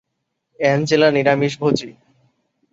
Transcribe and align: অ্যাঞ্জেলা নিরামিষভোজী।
অ্যাঞ্জেলা 0.59 1.09
নিরামিষভোজী। 1.11 1.89